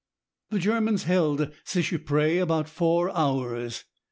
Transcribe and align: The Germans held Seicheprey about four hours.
The 0.49 0.57
Germans 0.57 1.03
held 1.03 1.51
Seicheprey 1.63 2.39
about 2.41 2.67
four 2.67 3.15
hours. 3.15 3.83